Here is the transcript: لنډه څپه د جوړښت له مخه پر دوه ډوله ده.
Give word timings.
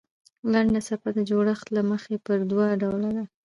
لنډه 0.51 0.81
څپه 0.87 1.09
د 1.17 1.19
جوړښت 1.29 1.67
له 1.75 1.81
مخه 1.89 2.15
پر 2.25 2.39
دوه 2.51 2.67
ډوله 2.81 3.09
ده. 3.17 3.23